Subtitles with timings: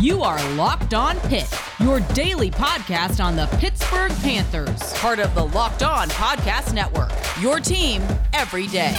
[0.00, 5.44] You are Locked On Pitt, your daily podcast on the Pittsburgh Panthers, part of the
[5.46, 7.10] Locked On Podcast Network.
[7.40, 8.00] Your team
[8.32, 8.92] every day.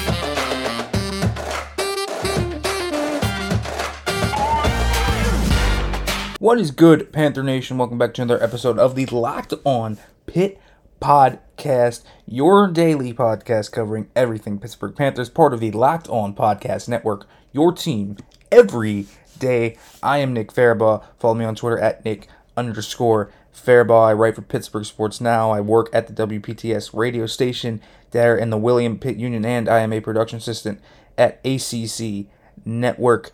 [6.39, 7.77] What is good, Panther Nation?
[7.77, 10.59] Welcome back to another episode of the Locked On Pitt
[10.99, 17.25] Podcast, your daily podcast covering everything Pittsburgh Panthers, part of the Locked On Podcast Network,
[17.53, 18.17] your team
[18.51, 19.05] every
[19.39, 19.77] day.
[20.03, 21.03] I am Nick Farabaugh.
[21.17, 24.09] Follow me on Twitter at Nick underscore Farabaugh.
[24.09, 25.51] I write for Pittsburgh Sports Now.
[25.51, 29.79] I work at the WPTS radio station there in the William Pitt Union, and I
[29.79, 30.79] am a production assistant
[31.17, 32.27] at ACC
[32.65, 33.31] Network.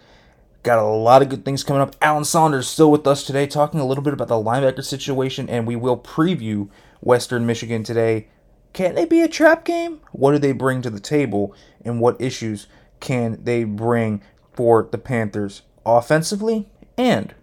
[0.63, 1.95] Got a lot of good things coming up.
[2.01, 5.67] Alan Saunders still with us today, talking a little bit about the linebacker situation, and
[5.67, 6.69] we will preview
[7.01, 8.27] Western Michigan today.
[8.73, 10.01] Can they be a trap game?
[10.11, 12.67] What do they bring to the table, and what issues
[12.99, 14.21] can they bring
[14.53, 16.67] for the Panthers offensively
[16.97, 17.33] and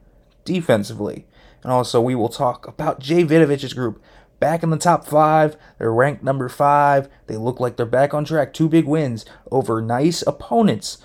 [0.44, 1.26] defensively.
[1.62, 4.02] And also, we will talk about Jay Vidovich's group.
[4.40, 7.08] Back in the top five, they're ranked number five.
[7.28, 8.52] They look like they're back on track.
[8.52, 10.98] Two big wins over nice opponents.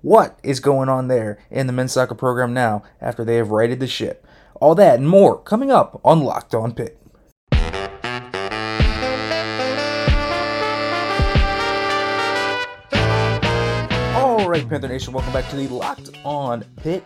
[0.00, 3.80] What is going on there in the men's soccer program now after they have righted
[3.80, 4.26] the ship?
[4.54, 6.98] All that and more coming up on Locked On Pitt.
[14.58, 17.04] Right, Panther Nation, welcome back to the Locked On Pitt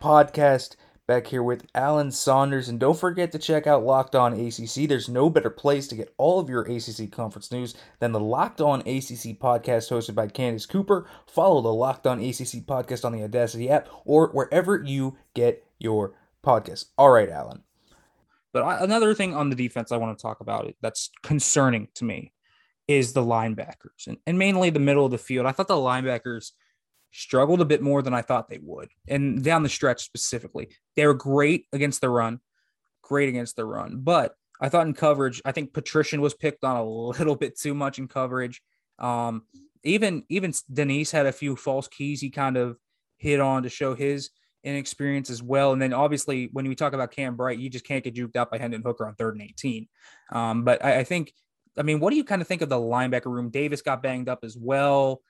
[0.00, 0.76] podcast.
[1.06, 4.88] Back here with Alan Saunders, and don't forget to check out Locked On ACC.
[4.88, 8.62] There's no better place to get all of your ACC conference news than the Locked
[8.62, 11.06] On ACC podcast hosted by Candace Cooper.
[11.26, 16.14] Follow the Locked On ACC podcast on the Audacy app or wherever you get your
[16.42, 16.86] podcast.
[16.96, 17.64] All right, Alan.
[18.54, 22.32] But another thing on the defense I want to talk about that's concerning to me
[22.88, 25.44] is the linebackers and, and mainly the middle of the field.
[25.44, 26.52] I thought the linebackers
[27.14, 28.88] struggled a bit more than I thought they would.
[29.08, 32.40] And down the stretch specifically, they were great against the run,
[33.02, 34.00] great against the run.
[34.00, 37.72] But I thought in coverage, I think Petrishen was picked on a little bit too
[37.72, 38.60] much in coverage.
[38.98, 39.42] Um,
[39.84, 42.76] even even Dennis had a few false keys he kind of
[43.16, 44.30] hit on to show his
[44.64, 45.72] inexperience as well.
[45.72, 48.50] And then obviously when we talk about Cam Bright, you just can't get juked out
[48.50, 49.86] by Hendon Hooker on third and 18.
[50.32, 51.32] Um, but I, I think,
[51.76, 53.50] I mean, what do you kind of think of the linebacker room?
[53.50, 55.20] Davis got banged up as well.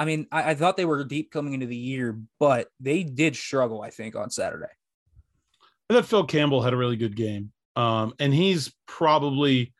[0.00, 3.36] I mean, I, I, thought they were deep coming into the year, but they did
[3.36, 4.72] struggle, I think, on Saturday.
[5.90, 7.52] I thought Phil Campbell had a really good game.
[7.76, 9.74] Um, and he's probably,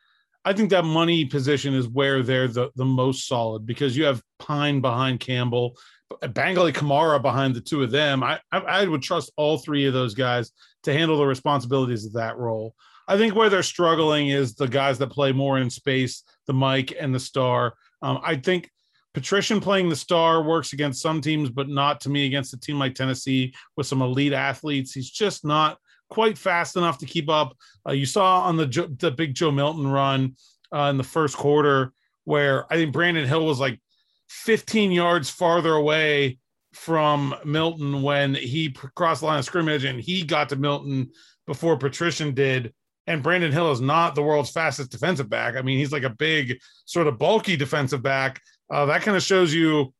[0.45, 4.21] I think that money position is where they're the, the most solid because you have
[4.37, 5.75] Pine behind Campbell,
[6.21, 8.21] Bangali Kamara behind the two of them.
[8.21, 10.51] I, I, I would trust all three of those guys
[10.83, 12.75] to handle the responsibilities of that role.
[13.07, 16.93] I think where they're struggling is the guys that play more in space, the Mike
[16.99, 17.73] and the Star.
[18.03, 18.69] Um, I think
[19.13, 22.79] Petrishen playing the star works against some teams, but not to me against a team
[22.79, 24.93] like Tennessee with some elite athletes.
[24.93, 25.77] He's just not
[26.09, 27.55] quite fast enough to keep up.
[27.87, 30.35] Uh, you saw on the the big Joe Milton run
[30.73, 33.81] uh, in the first quarter where I think Brandon Hill was like
[34.29, 36.37] 15 yards farther away
[36.73, 41.11] from Milton when he crossed the line of scrimmage and he got to Milton
[41.47, 42.73] before Petrishen did.
[43.07, 45.55] And Brandon Hill is not the world's fastest defensive back.
[45.55, 48.39] I mean, he's like a big, sort of bulky defensive back
[48.71, 49.93] uh, that kind of shows you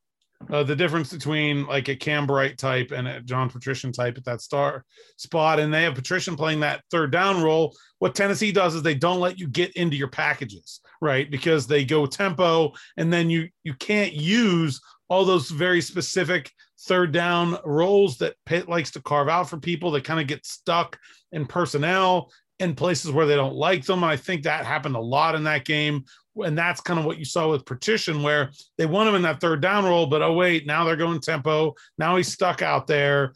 [0.50, 4.26] uh, the difference between like a Cam Bright type and a John Petrishen type at
[4.26, 4.86] that star
[5.18, 5.60] spot.
[5.60, 7.76] And they have Petrishen playing that third down role.
[8.00, 11.30] What Tennessee does is they don't let you get into your packages, right?
[11.30, 16.52] Because they go tempo, and then you you can't use all those very specific
[16.88, 20.46] third down roles that Pitt likes to carve out for people that kind of get
[20.46, 20.98] stuck
[21.32, 24.04] in personnel in places where they don't like them.
[24.04, 26.06] And I think that happened a lot in that game
[26.36, 29.42] and that's kind of what you saw with Petrishen, where they want him in that
[29.42, 31.74] third down role, but oh wait, now they're going tempo.
[31.98, 33.34] Now he's stuck out there.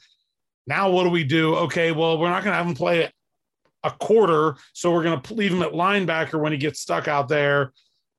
[0.67, 1.56] Now what do we do?
[1.56, 3.11] Okay, well we're not going to have him play
[3.83, 7.28] a quarter, so we're going to leave him at linebacker when he gets stuck out
[7.28, 7.72] there,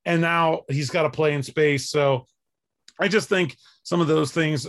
[0.04, 1.90] and now he's got to play in space.
[1.90, 2.26] So
[3.00, 4.66] I just think some of those things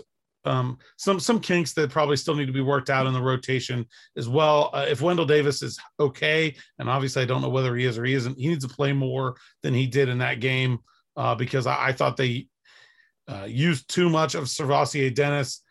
[0.47, 3.85] um, some some kinks that probably still need to be worked out in the rotation
[4.15, 4.69] as well.
[4.73, 8.05] Uh, if Wendell Davis is okay, and obviously I don't know whether he is or
[8.05, 10.79] he isn't, he needs to play more than he did in that game
[11.15, 12.47] uh, because I, I, thought they
[13.27, 15.61] uh, used too much of SirVocea Dennis.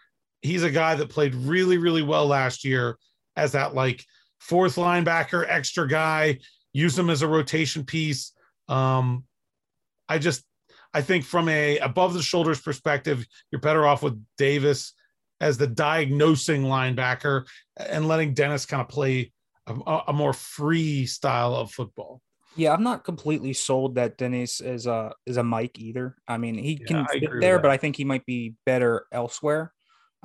[0.42, 2.98] He's a guy that played really really well last year
[3.36, 4.04] as that like
[4.38, 6.38] fourth linebacker, extra guy.
[6.72, 8.32] Use him as a rotation piece.
[8.68, 9.24] Um,
[10.08, 10.44] I just
[10.96, 14.94] I think from a above the shoulders perspective, you're better off with Davis
[15.42, 17.44] as the diagnosing linebacker
[17.76, 19.30] and letting Dennis kind of play
[19.66, 19.74] a,
[20.08, 22.22] a more free style of football.
[22.56, 26.16] Yeah, I'm not completely sold that Dennis is a is a Mike either.
[26.26, 29.74] I mean, he yeah, can fit there, but I think he might be better elsewhere.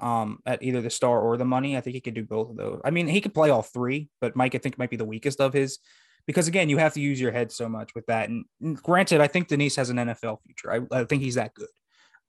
[0.01, 1.77] um, at either the star or the money.
[1.77, 2.81] I think he could do both of those.
[2.83, 5.39] I mean, he could play all three, but Mike, I think, might be the weakest
[5.39, 5.79] of his
[6.25, 8.29] because again, you have to use your head so much with that.
[8.29, 8.45] And,
[8.81, 10.71] granted, I think Dennis has an NFL future.
[10.71, 11.69] I, I, think he's that good,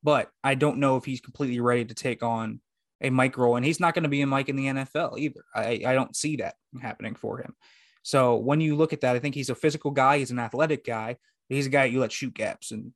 [0.02, 2.60] but I don't know if he's completely ready to take on
[3.00, 3.56] a Mike role.
[3.56, 5.44] And he's not going to be a Mike in the NFL either.
[5.54, 7.54] I, I don't see that happening for him.
[8.02, 10.18] So when you look at that, I think he's a physical guy.
[10.18, 11.16] He's an athletic guy.
[11.48, 12.92] He's a guy you let shoot gaps and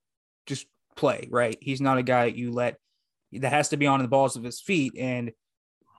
[0.46, 0.66] just
[0.96, 1.56] play, right?
[1.60, 2.78] He's not a guy you let
[3.32, 5.32] that has to be on the balls of his feet and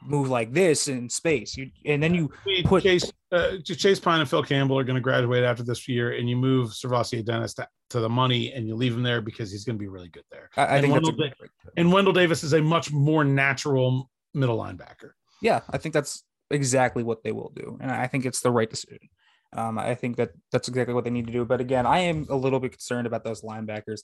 [0.04, 1.58] move like this in space.
[1.58, 2.30] You and then you
[2.66, 6.14] put Chase uh, Chase Pine and Phil Campbell are going to graduate after this year,
[6.14, 9.52] and you move SirVocea Dennis to, to, the money, and you leave him there because
[9.52, 10.50] he's going to be really good there.
[10.56, 11.36] I, I think Wendell, that's
[11.76, 15.12] and Wendell Davis is a much more natural middle linebacker.
[15.42, 18.70] Yeah, I think that's exactly what they will do, and I think it's the right
[18.70, 19.10] decision.
[19.54, 21.46] Um, I think that that's exactly what they need to do.
[21.46, 24.02] But again, I am a little bit concerned about those linebackers.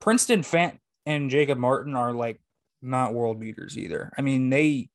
[0.00, 2.40] Princeton Fant and Jacob Martin are like
[2.82, 4.12] not world beaters either.
[4.16, 4.89] I mean, they,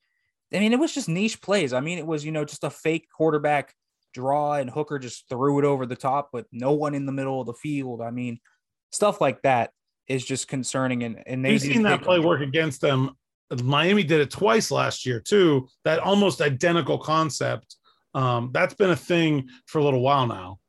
[0.54, 1.74] I mean, it was just niche plays.
[1.74, 3.74] I mean, it was, you know, just a fake quarterback
[4.14, 7.42] draw and Hooker just threw it over the top with no one in the middle
[7.42, 8.02] of the field.
[8.02, 8.40] I mean,
[8.92, 9.72] stuff like that
[10.08, 11.04] is just concerning.
[11.04, 13.12] And, and they've seen that play work against them.
[13.64, 15.68] Miami did it twice last year, too.
[15.84, 17.76] That almost identical concept.
[18.14, 20.60] Um, that's been a thing for a little while now.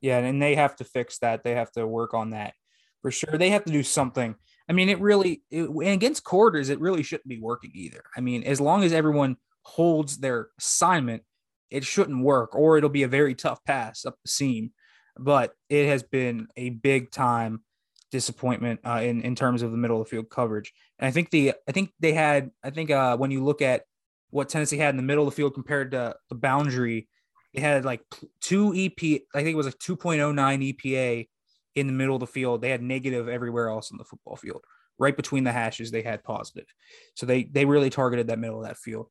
[0.00, 1.44] Yeah, and they have to fix that.
[1.44, 2.54] They have to work on that
[3.02, 3.36] for sure.
[3.36, 4.34] They have to do something
[4.70, 8.04] I mean, it really it, and against quarters, it really shouldn't be working either.
[8.16, 11.24] I mean, as long as everyone holds their assignment,
[11.70, 14.70] it shouldn't work, or it'll be a very tough pass up the seam.
[15.18, 17.64] But it has been a big time
[18.12, 20.72] disappointment uh, in in terms of the middle of the field coverage.
[21.00, 23.82] And I think the I think they had I think uh, when you look at
[24.30, 27.08] what Tennessee had in the middle of the field compared to the boundary,
[27.54, 28.02] they had like
[28.40, 29.22] two EP.
[29.34, 31.26] I think it was like 2.09 EPA
[31.74, 32.62] in the middle of the field.
[32.62, 34.64] They had negative everywhere else in the football field.
[34.98, 36.66] Right between the hashes, they had positive.
[37.14, 39.08] So they they really targeted that middle of that field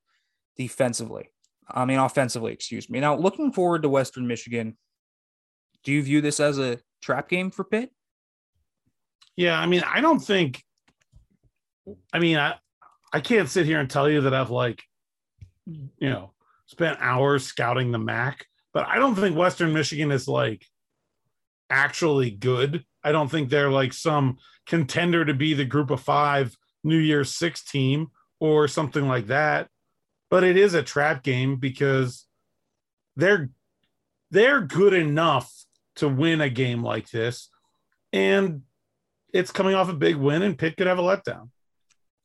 [0.57, 1.29] defensively.
[1.67, 2.99] I mean, offensively, excuse me.
[2.99, 4.77] Now, looking forward to Western Michigan,
[5.83, 7.91] do you view this as a trap game for Pitt?
[9.35, 10.63] Yeah, I mean, I don't think.
[12.13, 12.55] I mean, I
[13.13, 14.83] I can't sit here and tell you that I've like,
[15.65, 16.33] you know,
[16.65, 20.65] spent hours scouting the MAC, but I don't think Western Michigan is like
[21.69, 22.85] actually good.
[23.03, 27.35] I don't think they're like some contender to be the group of five New Year's
[27.35, 28.07] Six team
[28.39, 29.69] or something like that.
[30.29, 32.25] But it is a trap game because
[33.15, 33.49] they're
[34.31, 35.51] they're good enough
[35.95, 37.49] to win a game like this.
[38.13, 38.61] And
[39.33, 41.49] it's coming off a big win, and Pitt could have a letdown.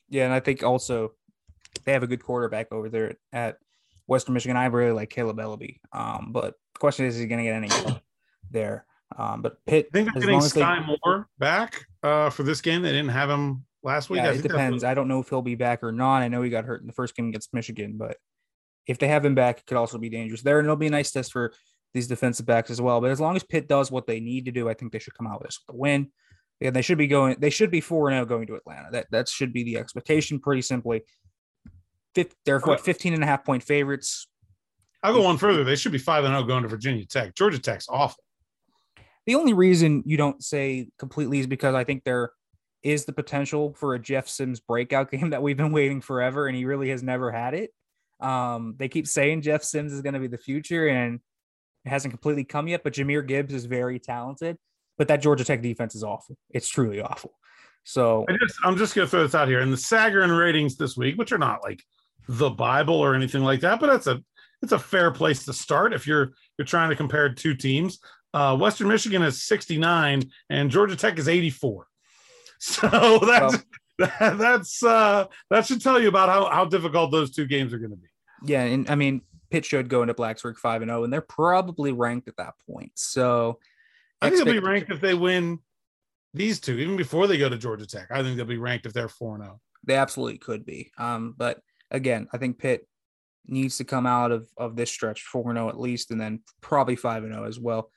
[0.09, 1.13] Yeah, and I think also
[1.85, 3.59] they have a good quarterback over there at
[4.07, 4.57] Western Michigan.
[4.57, 5.81] I really like Kaleb Eleby.
[5.93, 7.69] Um, but the question is, is he going to get any
[8.51, 8.87] there?
[9.17, 12.83] Um, but Pitt, I think they're getting Skyy they, Moore back uh, for this game.
[12.83, 14.19] They didn't have him last week.
[14.19, 14.83] Yeah, it depends.
[14.83, 16.23] I don't know if he'll be back or not.
[16.23, 18.17] I know he got hurt in the first game against Michigan, but
[18.87, 20.59] if they have him back, it could also be dangerous there.
[20.59, 21.53] And it'll be a nice test for
[21.93, 23.01] these defensive backs as well.
[23.01, 25.15] But as long as Pitt does what they need to do, I think they should
[25.15, 26.11] come out with this with a win.
[26.61, 27.37] Yeah, they should be going.
[27.39, 28.89] They should be four and zero oh going to Atlanta.
[28.91, 30.39] That that should be the expectation.
[30.39, 31.03] Pretty simply,
[32.45, 34.29] they're what 15 and a half point favorites.
[35.03, 35.65] I'll go one further.
[35.65, 37.35] They should be five and zero oh going to Virginia Tech.
[37.35, 38.24] Georgia Tech's awful.
[39.27, 42.31] The only reason you don't say completely is because I think there
[42.83, 46.57] is the potential for a Jeff Sims breakout game that we've been waiting forever, and
[46.57, 47.71] he really has never had it.
[48.21, 51.21] Um, they keep saying Jeff Sims is going to be the future, and
[51.85, 52.85] it hasn't completely come yet.
[52.85, 54.57] But Jahmyr Gibbs is very talented,
[54.99, 56.37] but that Georgia Tech defense is awful.
[56.51, 57.33] It's truly awful.
[57.85, 59.61] So I just, I'm just going to throw this out here.
[59.61, 61.83] In the Sagarin ratings this week, which are not like
[62.29, 64.23] the Bible or anything like that, but that's a
[64.63, 67.99] it's a fair place to start if you're you're trying to compare two teams.
[68.35, 71.87] Uh, Western Michigan is 69 and Georgia Tech is 84.
[72.61, 73.63] So that's well,
[73.99, 77.79] that, that's uh, that should tell you about how, how difficult those two games are
[77.79, 78.09] going to be.
[78.43, 81.21] Yeah, and I mean Pitt should go into Blacksburg five and zero, oh, and they're
[81.21, 82.93] probably ranked at that point.
[82.95, 83.59] So
[84.23, 85.59] I think they'll be ranked if they win
[86.33, 88.09] these two, even before they go to Georgia Tech.
[88.11, 89.57] I think they'll be ranked if they're four and zero.
[89.59, 89.61] Oh.
[89.87, 90.91] They absolutely could be.
[90.97, 91.61] Um, but
[91.91, 92.89] again, I think Pitt
[93.47, 96.21] needs to come out of of this stretch four and zero oh at least, and
[96.21, 97.91] then probably five and zero as well.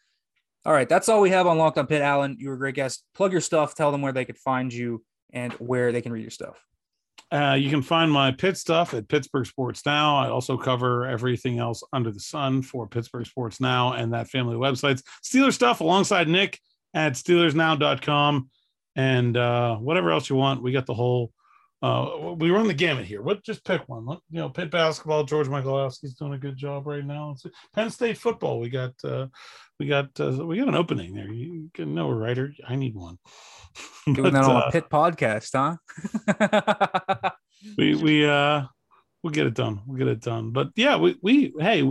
[0.67, 2.01] All right, that's all we have on Locked on Pitt.
[2.01, 3.05] Alan, you were a great guest.
[3.15, 3.73] Plug your stuff.
[3.73, 6.61] Tell them where they could find you and where they can read your stuff.
[7.31, 10.17] Uh, you can find my Pitt stuff at Pittsburgh Sports Now.
[10.17, 14.57] I also cover everything else under the sun for Pittsburgh Sports Now and that family
[14.57, 15.03] websites.
[15.23, 16.59] Steeler stuff alongside Nick
[16.93, 18.49] at SteelersNow.com
[18.97, 20.61] and uh, whatever else you want.
[20.61, 21.31] We got the whole
[21.81, 23.21] uh, we run the gamut here.
[23.21, 23.43] What?
[23.43, 24.05] Just pick one.
[24.07, 25.23] You know, Pitt basketball.
[25.23, 27.35] George Michalowski's doing a good job right now.
[27.35, 28.59] It's Penn State football.
[28.59, 29.27] We got, uh,
[29.79, 31.31] we got, uh, we got an opening there.
[31.31, 32.51] You can know a writer.
[32.67, 33.19] I need one.
[34.05, 37.31] Doing but, that on a uh, Pitt podcast, huh?
[37.77, 38.63] we we uh
[39.21, 39.81] we'll get it done.
[39.85, 40.51] We'll get it done.
[40.51, 41.83] But yeah, we we hey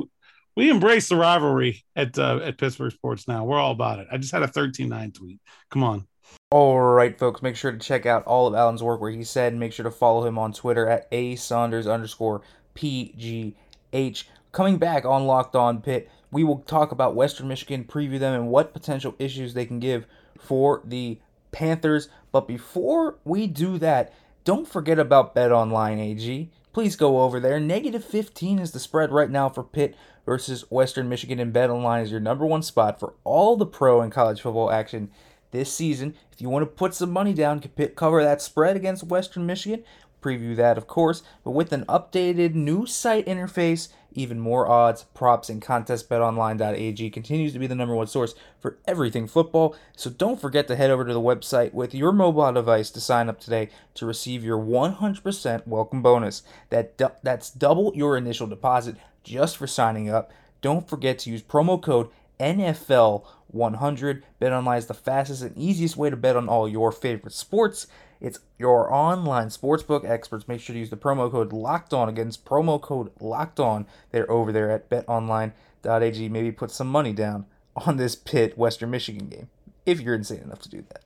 [0.56, 3.44] we embrace the rivalry at uh, at Pittsburgh sports now.
[3.44, 4.08] We're all about it.
[4.10, 5.40] I just had a 13-9 tweet.
[5.70, 6.06] Come on.
[6.50, 9.54] All right, folks, make sure to check out all of Alan's work where he said,
[9.54, 12.40] make sure to follow him on Twitter at A Saunders underscore
[12.76, 14.24] PGH.
[14.52, 18.48] Coming back on Locked On Pitt, we will talk about Western Michigan, preview them, and
[18.48, 20.06] what potential issues they can give
[20.38, 21.18] for the
[21.50, 22.08] Panthers.
[22.30, 24.14] But before we do that,
[24.44, 26.50] don't forget about Bet Online AG.
[26.72, 27.58] Please go over there.
[27.58, 32.04] Negative 15 is the spread right now for Pitt versus Western Michigan, and Bet Online
[32.04, 35.10] is your number one spot for all the pro and college football action
[35.56, 36.14] this season.
[36.32, 37.62] If you want to put some money down,
[37.96, 39.82] cover that spread against Western Michigan.
[40.22, 45.48] Preview that, of course, but with an updated new site interface, even more odds, props,
[45.48, 49.76] and contest betonline.ag continues to be the number one source for everything football.
[49.94, 53.28] So don't forget to head over to the website with your mobile device to sign
[53.28, 56.42] up today to receive your 100% welcome bonus.
[56.70, 60.32] That that's double your initial deposit just for signing up.
[60.60, 64.24] Don't forget to use promo code NFL 100.
[64.40, 67.86] BetOnline is the fastest and easiest way to bet on all your favorite sports.
[68.20, 70.48] It's your online sportsbook experts.
[70.48, 73.86] Make sure to use the promo code Locked On against promo code Locked On.
[74.10, 76.28] They're over there at BetOnline.ag.
[76.28, 79.48] Maybe put some money down on this Pitt Western Michigan game
[79.84, 81.05] if you're insane enough to do that.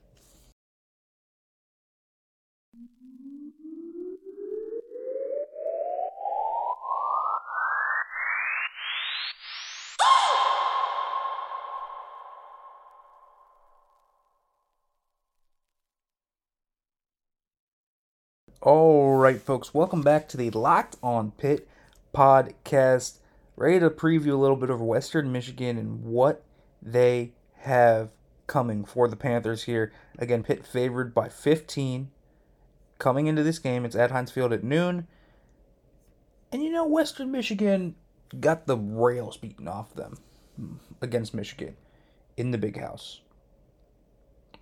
[18.73, 21.67] All right, folks, welcome back to the Locked On Pitt
[22.15, 23.17] podcast.
[23.57, 26.45] Ready to preview a little bit of Western Michigan and what
[26.81, 28.11] they have
[28.47, 29.91] coming for the Panthers here.
[30.17, 32.11] Again, Pitt favored by 15
[32.97, 33.83] coming into this game.
[33.83, 35.05] It's at Heinz Field at noon.
[36.53, 37.95] And you know, Western Michigan
[38.39, 40.17] got the rails beaten off them
[41.01, 41.75] against Michigan
[42.37, 43.19] in the big house.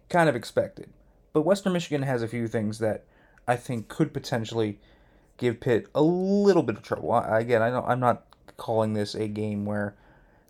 [0.09, 0.89] Kind of expected.
[1.31, 3.05] But Western Michigan has a few things that
[3.49, 4.77] I think could potentially
[5.37, 7.11] give Pitt a little bit of trouble.
[7.11, 8.27] I, again, I I'm not
[8.57, 9.95] calling this a game where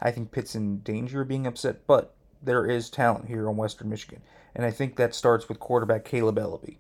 [0.01, 2.13] I think Pitt's in danger of being upset, but
[2.44, 4.22] there is talent here on Western Michigan,
[4.53, 6.75] and I think that starts with quarterback Kaleb Eleby.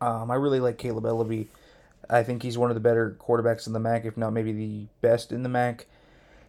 [0.00, 1.48] Um, I really like Kaleb Eleby.
[2.08, 4.86] I think he's one of the better quarterbacks in the MAC, if not maybe the
[5.00, 5.86] best in the MAC.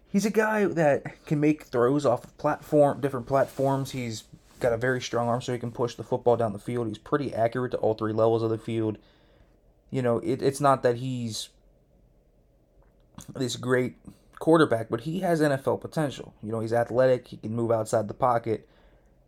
[0.08, 3.90] He's a guy that can make throws off of platform, different platforms.
[3.90, 4.26] He's
[4.60, 6.88] got a very strong arm, so he can push the football down the field.
[6.88, 9.00] He's pretty accurate to all three levels of the field
[9.96, 11.48] you know, it, it's not that he's
[13.34, 13.96] this great
[14.40, 16.34] quarterback, but he has NFL potential.
[16.44, 18.68] You know, he's athletic, he can move outside the pocket,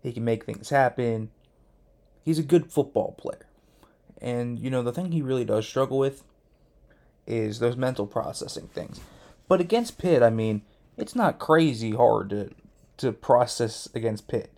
[0.04, 1.32] he can make things happen.
[2.26, 3.46] He's a good football player.
[4.22, 6.26] And, you know, the thing he really does struggle with
[7.26, 9.00] is those mental processing things.
[9.48, 10.64] But against Pitt, I mean,
[10.98, 12.50] it's not crazy hard to
[12.98, 14.52] to process against Pitt,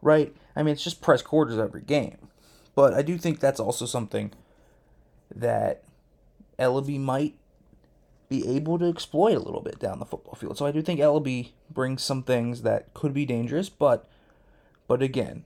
[0.00, 0.32] right?
[0.54, 2.18] I mean, it's just press quarters every game.
[2.76, 4.32] But I do think that's also something
[5.34, 5.82] that
[6.58, 7.34] Eleby might
[8.28, 10.58] be able to exploit a little bit down the football field.
[10.58, 14.08] So I do think Eleby brings some things that could be dangerous, but
[14.88, 15.44] but again,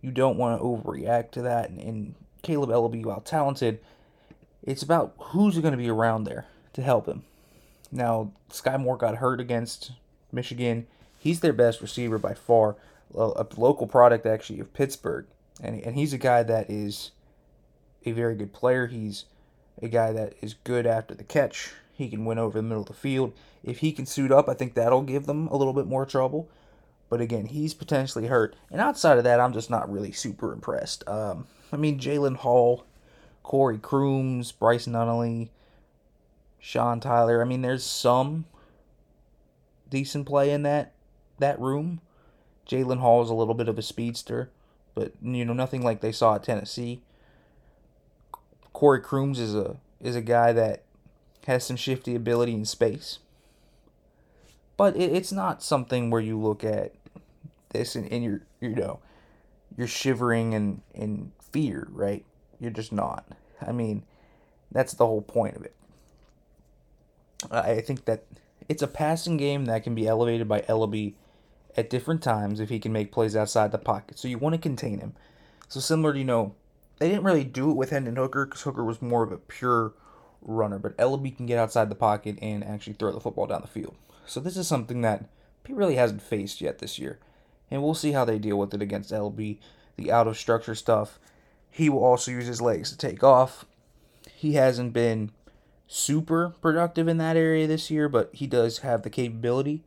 [0.00, 1.70] you don't want to overreact to that.
[1.70, 3.80] And, and Kaleb Eleby, while talented,
[4.62, 7.24] it's about who's going to be around there to help him.
[7.90, 9.92] Now, Skyy Moore got hurt against
[10.30, 10.86] Michigan.
[11.18, 12.76] He's their best receiver by far,
[13.14, 15.26] a local product actually of Pittsburgh,
[15.60, 17.10] and and he's a guy that is
[18.04, 18.86] a very good player.
[18.86, 19.24] He's
[19.82, 21.72] a guy that is good after the catch.
[21.92, 23.34] He can win over the middle of the field.
[23.62, 26.48] If he can suit up, I think that'll give them a little bit more trouble.
[27.08, 28.56] But again, he's potentially hurt.
[28.70, 31.06] And outside of that, I'm just not really super impressed.
[31.08, 32.84] Um, I mean, Jalen Hall,
[33.42, 35.50] Corey Crooms, Bryce Nunnally,
[36.58, 37.42] Sean Tyler.
[37.42, 38.46] I mean, there's some
[39.88, 40.92] decent play in that
[41.38, 42.00] that room.
[42.68, 44.50] Jalen Hall is a little bit of a speedster,
[44.94, 47.02] but you know nothing like they saw at Tennessee.
[48.80, 50.84] Corey Crooms is a is a guy that
[51.46, 53.18] has some shifty ability in space.
[54.78, 56.94] But it, it's not something where you look at
[57.74, 59.00] this and, and you're you know
[59.76, 62.24] you're shivering in, in fear, right?
[62.58, 63.26] You're just not.
[63.60, 64.02] I mean,
[64.72, 65.76] that's the whole point of it.
[67.50, 68.24] I think that
[68.66, 71.12] it's a passing game that can be elevated by Eleby
[71.76, 74.18] at different times if he can make plays outside the pocket.
[74.18, 75.12] So you want to contain him.
[75.68, 76.54] So similar to, you know,
[77.00, 79.94] they didn't really do it with Hendon Hooker because Hooker was more of a pure
[80.42, 83.66] runner, but Eleby can get outside the pocket and actually throw the football down the
[83.66, 83.96] field.
[84.26, 85.24] So this is something that
[85.66, 87.18] he really hasn't faced yet this year,
[87.70, 89.58] and we'll see how they deal with it against Eleby.
[89.96, 91.18] The out of structure stuff.
[91.68, 93.64] He will also use his legs to take off.
[94.34, 95.30] he hasn't been
[95.86, 99.82] super productive in that area this year, but he does have the capability.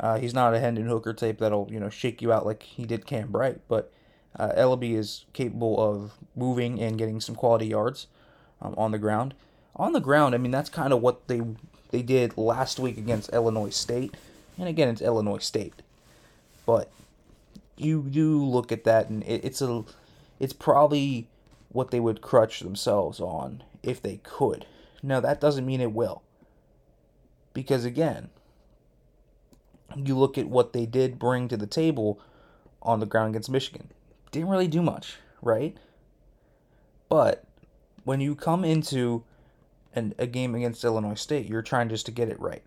[0.00, 2.84] Uh, he's not a Hendon Hooker type that'll you know shake you out like he
[2.84, 3.92] did Cam Bright, but
[4.38, 8.06] uh, Eleby is capable of moving and getting some quality yards
[8.60, 9.34] um, on the ground.
[9.76, 11.42] On the ground, I mean that's kind of what they
[11.90, 14.16] they did last week against Illinois State,
[14.58, 15.82] and again it's Illinois State,
[16.66, 16.90] but
[17.76, 19.84] you do look at that and it, it's a
[20.38, 21.28] it's probably
[21.70, 24.66] what they would crutch themselves on if they could.
[25.02, 26.22] Now that doesn't mean it will.
[27.54, 28.30] Because again,
[29.96, 32.20] you look at what they did bring to the table
[32.80, 33.90] on the ground against Michigan.
[34.32, 35.76] Didn't really do much, right?
[37.08, 37.44] But
[38.04, 39.22] when you come into
[39.94, 42.64] an, a game against Illinois State, you're trying just to get it right.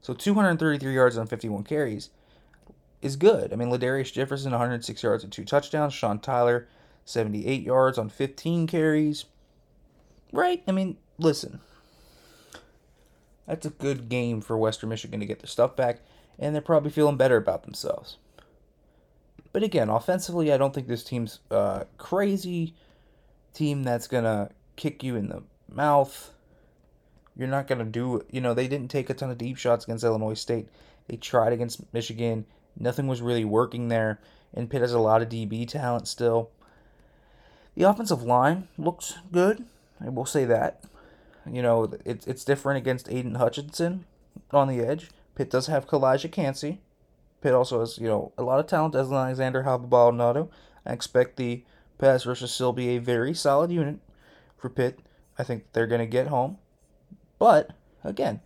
[0.00, 2.10] So 233 yards on 51 carries
[3.00, 3.52] is good.
[3.52, 5.94] I mean, Ladarius Jefferson, 106 yards and two touchdowns.
[5.94, 6.66] Sean Tyler,
[7.04, 9.26] 78 yards on 15 carries.
[10.32, 10.62] Right?
[10.66, 11.60] I mean, listen.
[13.46, 16.00] That's a good game for Western Michigan to get their stuff back,
[16.38, 18.16] and they're probably feeling better about themselves.
[19.52, 22.74] But again, offensively, I don't think this team's a crazy
[23.52, 26.32] team that's going to kick you in the mouth.
[27.36, 29.84] You're not going to do, you know, they didn't take a ton of deep shots
[29.84, 30.68] against Illinois State.
[31.08, 32.46] They tried against Michigan.
[32.78, 34.20] Nothing was really working there.
[34.54, 36.50] And Pitt has a lot of DB talent still.
[37.74, 39.64] The offensive line looks good.
[40.04, 40.84] I will say that.
[41.50, 44.04] You know, it's it's different against Aidan Hutchinson
[44.50, 45.10] on the edge.
[45.34, 46.80] Pitt does have Calijah Kancey.
[47.42, 50.48] Pitt also has, you know, a lot of talent as Alexander Habakkuk Baldonado.
[50.86, 51.64] I expect the
[51.98, 53.98] pass rush to still be a very solid unit
[54.56, 55.00] for Pitt.
[55.38, 56.58] I think they're going to get home.
[57.38, 57.70] But,
[58.04, 58.40] again,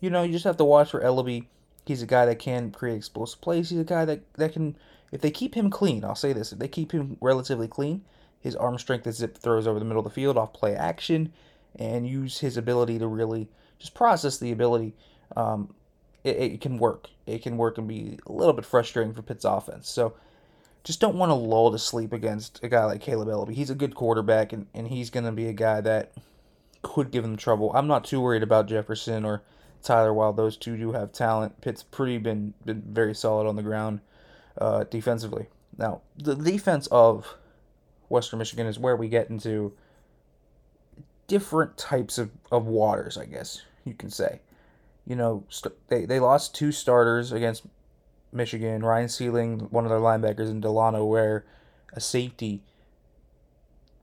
[0.00, 1.46] you know, you just have to watch for Eleby.
[1.86, 3.70] He's a guy that can create explosive plays.
[3.70, 4.76] He's a guy that, that can,
[5.10, 8.04] if they keep him clean, I'll say this, if they keep him relatively clean,
[8.40, 11.32] his arm strength is zip throws over the middle of the field off play action
[11.76, 14.94] and use his ability to really just process the ability.
[15.36, 15.74] Um,
[16.24, 17.08] it, it can work.
[17.26, 19.88] It can work and be a little bit frustrating for Pitt's offense.
[19.88, 20.14] So
[20.84, 23.54] just don't want to lull to sleep against a guy like Kaleb Eleby.
[23.54, 26.12] He's a good quarterback, and, and he's going to be a guy that
[26.82, 27.70] could give them trouble.
[27.74, 29.42] I'm not too worried about Jefferson or
[29.82, 30.12] Tyler.
[30.12, 34.00] While those two do have talent, Pitt's pretty been been very solid on the ground
[34.58, 35.46] uh, defensively.
[35.78, 37.36] Now the defense of
[38.08, 39.72] Western Michigan is where we get into
[41.28, 44.40] different types of, of waters, I guess you can say.
[45.06, 47.64] You know, st- they, they lost two starters against
[48.32, 51.44] Michigan, Ryan Sealing, one of their linebackers, and Delano Ware,
[51.92, 52.62] a safety.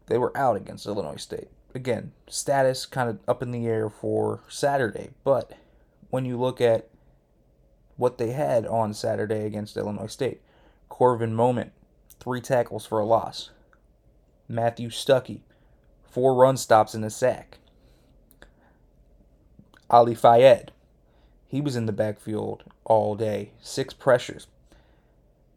[0.07, 1.49] They were out against Illinois State.
[1.73, 5.53] Again, status kind of up in the air for Saturday, but
[6.09, 6.89] when you look at
[7.95, 10.41] what they had on Saturday against Illinois State,
[10.89, 11.71] Corvin Moment,
[12.19, 13.51] three tackles for a loss.
[14.47, 15.41] Matthew Stuckey,
[16.09, 17.59] four run stops and a sack.
[19.89, 20.69] Ali Fayad,
[21.49, 24.47] he was in the backfield all day, six pressures.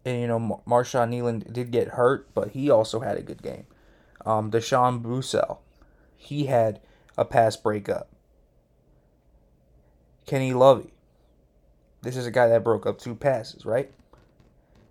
[0.05, 3.67] And you know, Marshawn Kneeland did get hurt, but he also had a good game.
[4.25, 5.59] Um, Deshaun Bussell,
[6.17, 6.81] he had
[7.19, 8.09] a pass breakup.
[10.25, 10.93] Kenny Lovey,
[12.01, 13.93] this is a guy that broke up two passes, right?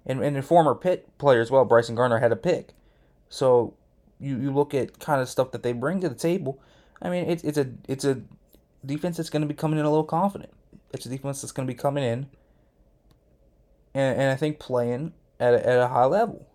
[0.06, 2.74] And, and a former Pitt player as well, Bryson Garner had a pick.
[3.28, 3.74] So
[4.20, 6.60] you, you look at kind of stuff that they bring to the table.
[7.02, 8.22] I mean, it's it's a it's a
[8.86, 10.52] defense that's going to be coming in a little confident.
[10.94, 12.28] It's a defense that's going to be coming in,
[13.94, 16.48] and, and I think playing at a, at a high level.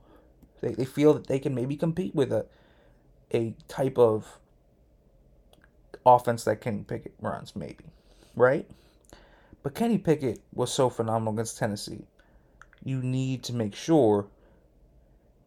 [0.61, 2.47] They, they feel that they can maybe compete with a
[3.35, 4.39] a type of
[6.05, 7.85] offense that Kenny Pickett runs, maybe,
[8.37, 8.69] right?
[9.63, 12.07] But Kenny Pickett was so phenomenal against Tennessee.
[12.85, 14.29] You need to make sure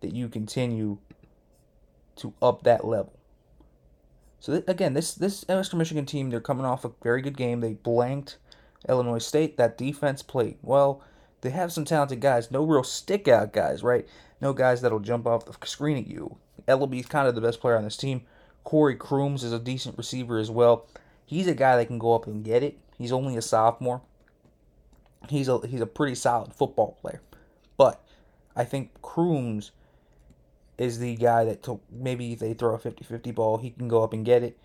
[0.02, 0.98] that you continue
[2.18, 3.18] to up that level.
[4.42, 7.62] So th- again, this this Western Michigan team, they're coming off a very good game.
[7.62, 8.38] They blanked
[8.88, 9.58] Illinois State.
[9.58, 11.02] That defense played well.
[11.42, 14.08] They have some talented guys, no real stick out guys, right?
[14.42, 16.38] No guys that'll jump off the screen at you.
[16.68, 18.22] Eleby's kind of the best player on this team.
[18.64, 20.86] Corey Crooms is a decent receiver as well.
[21.26, 22.78] He's a guy that can go up and get it.
[22.98, 24.02] He's only a sophomore.
[25.30, 27.22] He's a he's a pretty solid football player.
[27.78, 28.04] But
[28.56, 29.72] I think Crooms
[30.78, 34.26] is the guy that maybe they throw a 50-50 ball, he can go up and
[34.26, 34.58] get it.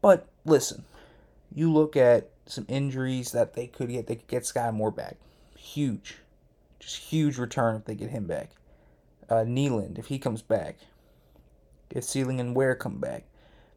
[0.00, 0.84] But listen,
[1.54, 4.06] you look at some injuries that they could get.
[4.06, 5.16] They could get Skyy Moore back.
[5.56, 6.16] Huge.
[6.80, 8.50] Just huge return if they get him back.
[9.28, 10.78] Uh, Kneeland, if he comes back.
[11.90, 13.24] If Sealing and Ware come back.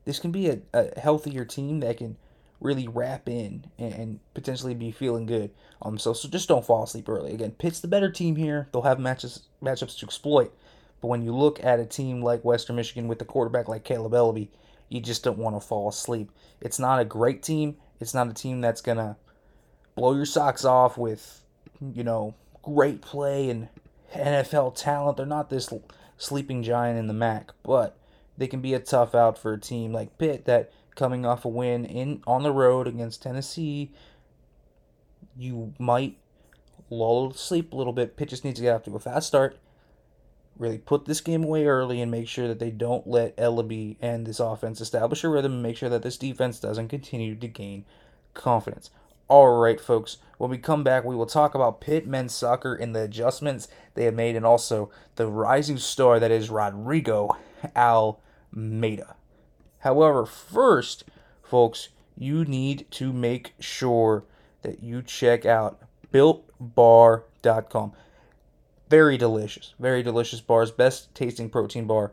[0.05, 2.17] This can be a, a healthier team that can
[2.59, 5.49] really wrap in and, and, potentially be feeling good.
[5.81, 7.33] Um, so, so just don't fall asleep early.
[7.33, 8.69] Again, Pitt's the better team here.
[8.71, 10.53] They'll have matches matchups to exploit.
[11.01, 14.11] But when you look at a team like Western Michigan with a quarterback like Kaleb
[14.11, 14.49] Eleby,
[14.91, 16.29] you just don't want to fall asleep.
[16.59, 17.77] It's not a great team.
[18.01, 19.15] It's not a team that's going to
[19.95, 21.45] blow your socks off with,
[21.93, 23.69] you know, great play and
[24.13, 25.15] NFL talent.
[25.15, 25.73] They're not this
[26.17, 27.97] sleeping giant in the MAC, but
[28.37, 31.47] they can be a tough out for a team like Pitt that coming off a
[31.47, 33.93] win in on the road against Tennessee,
[35.37, 36.17] you might
[36.89, 38.17] lull to sleep a little bit.
[38.17, 39.57] Pitt just needs to get off to a fast start.
[40.57, 44.25] Really put this game away early and make sure that they don't let Eleby and
[44.25, 47.85] this offense establish a rhythm and make sure that this defense doesn't continue to gain
[48.33, 48.91] confidence.
[49.27, 50.17] All right, folks.
[50.37, 54.03] When we come back, we will talk about Pitt men's soccer and the adjustments they
[54.05, 57.37] have made, and also the rising star that is Rodrigo
[57.75, 59.15] Almeida.
[59.79, 61.05] However, first,
[61.41, 64.25] folks, you need to make sure
[64.63, 67.93] that you check out builtbar.com.
[68.91, 70.69] Very delicious, very delicious bars.
[70.69, 72.11] Best tasting protein bar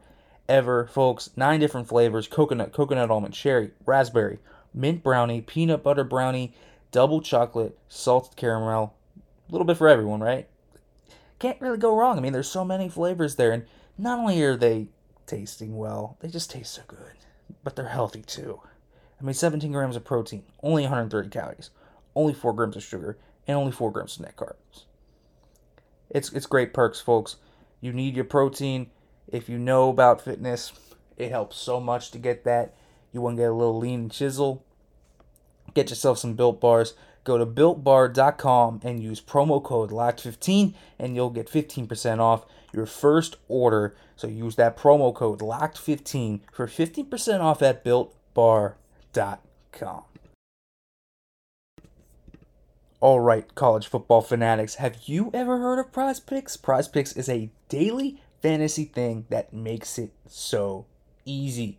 [0.49, 1.29] ever, folks.
[1.35, 4.39] Nine different flavors coconut, coconut almond, cherry, raspberry,
[4.73, 6.55] mint brownie, peanut butter brownie,
[6.93, 8.95] double chocolate, salted caramel.
[9.17, 10.47] A little bit for everyone, right?
[11.41, 12.17] Can't really go wrong.
[12.17, 13.65] I mean, there's so many flavors there, and
[13.99, 14.87] not only are they
[15.27, 17.15] tasting well, they just taste so good,
[17.65, 18.61] but they're healthy too.
[19.21, 21.71] I mean, 17 grams of protein, only 130 calories,
[22.15, 24.85] only 4 grams of sugar, and only 4 grams of net carbs.
[26.11, 27.37] It's, it's great perks, folks.
[27.81, 28.91] You need your protein.
[29.29, 30.73] If you know about fitness,
[31.17, 32.75] it helps so much to get that.
[33.13, 34.65] You want to get a little lean chisel,
[35.75, 36.95] Get yourself some built bars.
[37.25, 43.37] Go to builtbar.com and use promo code LOCKED15 and you'll get 15% off your first
[43.49, 43.95] order.
[44.17, 48.75] So use that promo code LOCKED15 for 15% off at builtbar.com.
[53.01, 56.57] All right, college football fanatics, have you ever heard of Prize Picks?
[56.57, 60.85] Prize Picks is a daily fantasy thing that makes it so
[61.25, 61.79] easy.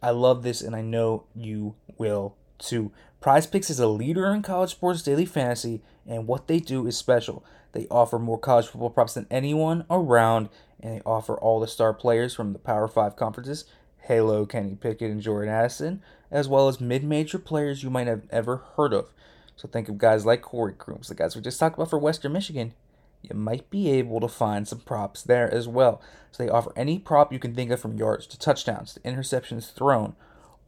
[0.00, 2.92] I love this and I know you will too.
[3.20, 6.96] Prize Picks is a leader in college sports daily fantasy, and what they do is
[6.96, 7.44] special.
[7.72, 11.92] They offer more college football props than anyone around, and they offer all the star
[11.92, 13.64] players from the Power 5 conferences
[14.02, 18.22] Halo, Kenny Pickett, and Jordan Addison, as well as mid major players you might have
[18.30, 19.12] ever heard of.
[19.60, 22.32] So think of guys like Corey Crooms, the guys we just talked about for Western
[22.32, 22.72] Michigan.
[23.20, 26.00] You might be able to find some props there as well.
[26.30, 29.70] So they offer any prop you can think of from yards to touchdowns to interceptions
[29.70, 30.16] thrown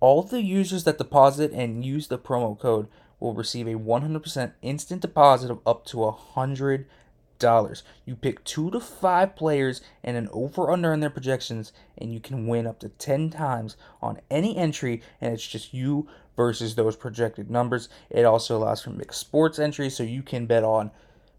[0.02, 2.88] all the users that deposit and use the promo code
[3.20, 6.84] will receive a 100% instant deposit of up to $100.
[8.04, 12.18] You pick two to five players and an over under on their projections, and you
[12.18, 16.96] can win up to 10 times on any entry, and it's just you versus those
[16.96, 17.88] projected numbers.
[18.10, 20.90] It also allows for mixed sports entries, so you can bet on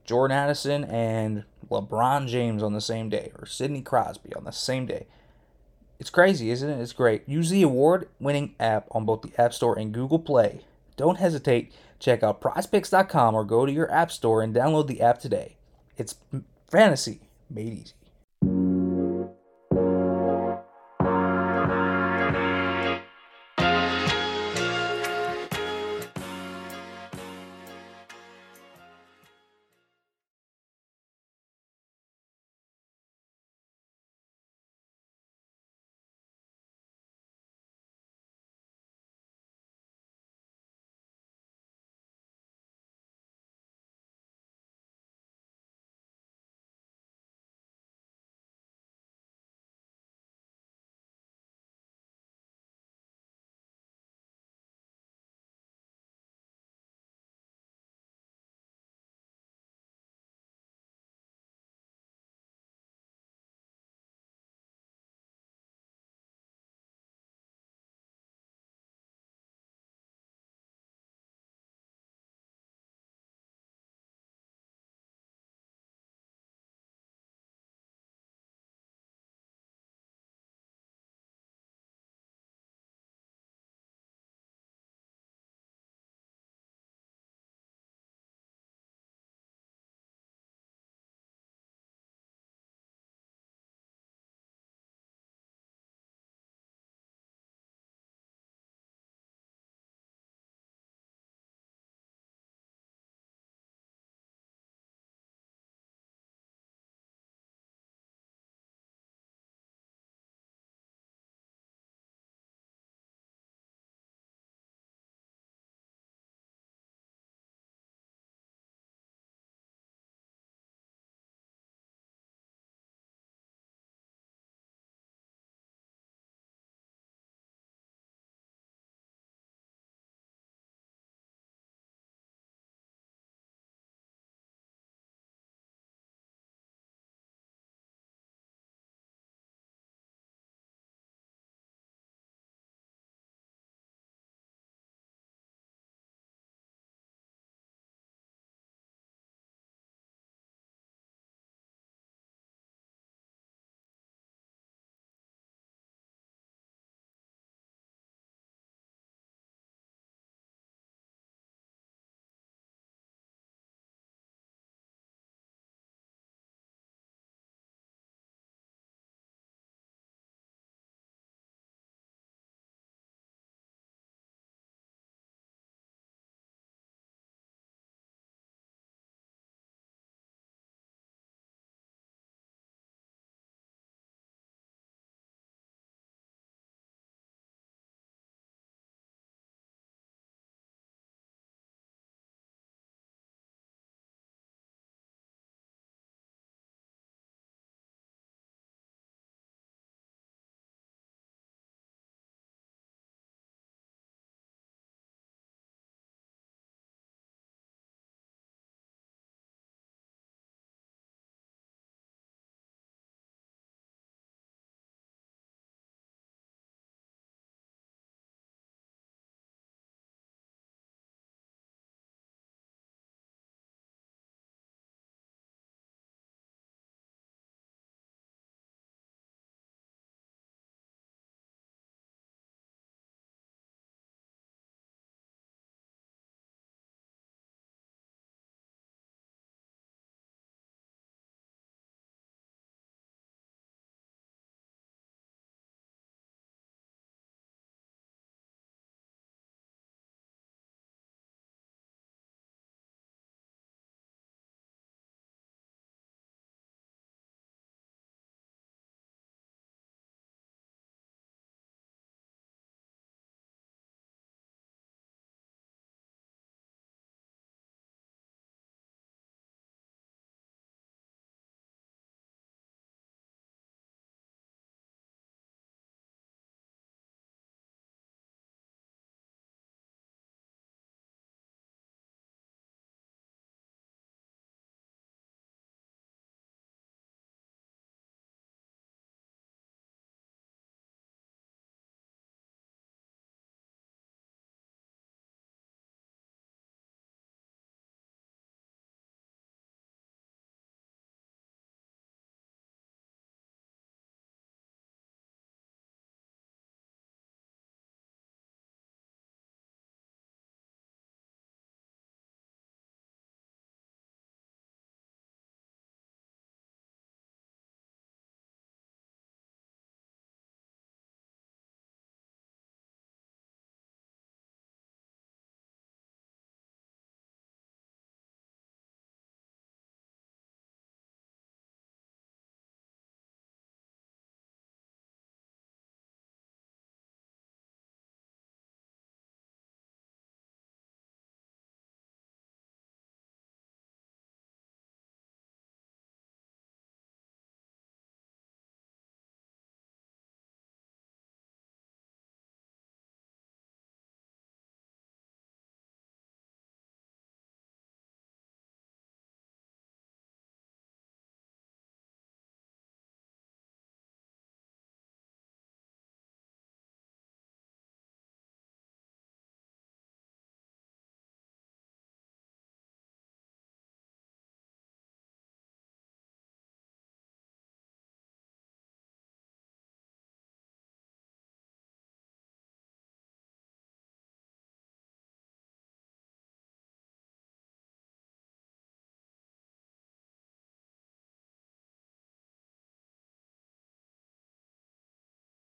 [0.06, 4.86] Jordan Addison and LeBron James on the same day, or Sidney Crosby on the same
[4.86, 5.08] day.
[6.00, 6.82] It's crazy, isn't it?
[6.82, 7.28] It's great.
[7.28, 10.62] Use the award winning app on both the App Store and Google Play.
[10.98, 11.72] Don't hesitate.
[12.00, 15.56] Check out prizepicks.com or go to your App Store and download the app today.
[15.98, 16.16] It's
[16.70, 17.94] fantasy made easy.